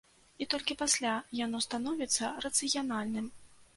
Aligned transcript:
І 0.43 0.45
толькі 0.53 0.77
пасля 0.79 1.11
яно 1.45 1.57
становіцца 1.67 2.33
рацыянальным. 2.47 3.33